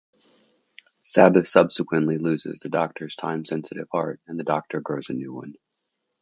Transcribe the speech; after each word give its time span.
Sabbath 1.03 1.45
subsequently 1.47 2.17
loses 2.17 2.59
the 2.61 2.69
Doctor's 2.69 3.15
time-sensitive 3.15 3.87
heart 3.91 4.19
and 4.25 4.39
the 4.39 4.43
Doctor 4.43 4.81
grows 4.81 5.11
a 5.11 5.13
new 5.13 5.31
one. 5.31 5.53